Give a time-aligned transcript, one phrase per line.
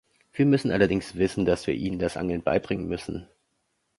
[0.33, 3.27] Wir müssen allerdings wissen, dass wir ihnen das Angeln beibringen müssen.